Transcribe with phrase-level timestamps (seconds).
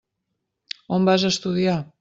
[0.97, 1.81] On vas estudiar?